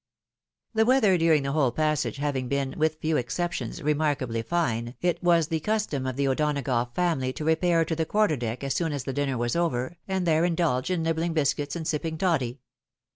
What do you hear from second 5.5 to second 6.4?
custom of the